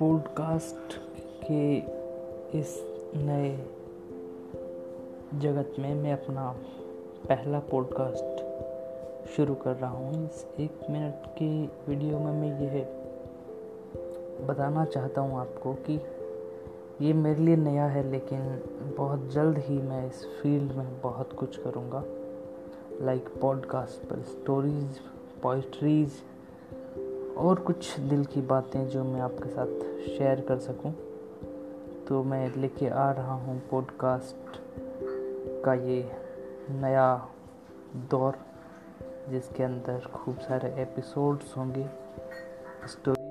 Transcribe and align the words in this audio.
Podcast 0.00 0.94
के 1.44 1.78
इस 2.58 2.82
नए 3.16 3.66
जगत 5.40 5.72
में 5.78 5.94
मैं 5.94 6.12
अपना 6.12 6.56
पहला 7.28 7.58
पॉडकास्ट 7.58 8.40
शुरू 9.36 9.54
कर 9.54 9.74
रहा 9.76 9.90
हूँ। 9.90 10.26
इस 10.26 10.46
एक 10.60 10.78
मिनट 10.90 11.14
के 11.14 11.62
वीडियो 11.62 12.18
में 12.18 12.32
मैं 12.32 12.60
यह 12.60 12.88
बताना 14.46 14.84
चाहता 14.84 15.20
हूँ 15.20 15.38
आपको 15.38 15.74
कि 15.74 16.00
ये 17.00 17.12
मेरे 17.12 17.40
लिए 17.40 17.56
नया 17.56 17.86
है, 17.86 18.10
लेकिन 18.10 18.62
बहुत 18.96 19.30
जल्द 19.30 19.58
ही 19.58 19.78
मैं 19.78 20.06
इस 20.06 20.26
फ़ील्ड 20.42 20.72
में 20.72 21.00
बहुत 21.00 21.32
कुछ 21.32 21.56
करूँगा। 21.56 22.04
लाइक 23.00 23.28
पॉडकास्ट 23.40 24.08
पर 24.08 24.16
स्टोरीज 24.16 25.00
पोइट्रीज़ 25.42 26.12
और 27.40 27.60
कुछ 27.60 28.00
दिल 28.00 28.24
की 28.24 28.40
बातें 28.40 28.88
जो 28.88 29.04
मैं 29.04 29.20
आपके 29.20 29.48
साथ 29.48 29.66
शेयर 30.06 30.40
कर 30.40 30.58
सकूँ। 30.58 30.92
तो 32.08 32.22
मैं 32.24 32.56
लेके 32.56 32.88
आ 32.88 33.10
रहा 33.10 33.34
हूँ 33.34 33.60
पॉडकास्ट 33.70 34.58
का 35.64 35.74
ये 35.74 36.12
नया 36.70 37.28
दौर, 38.10 38.38
जिसके 39.28 39.62
अंदर 39.62 40.10
खूब 40.14 40.38
सारे 40.38 40.82
एपिसोड्स 40.82 41.56
होंगे 41.56 41.86
स्टोरी 42.88 43.29